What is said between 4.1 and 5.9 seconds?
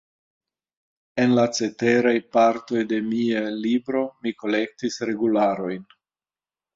mi kolektis regularojn.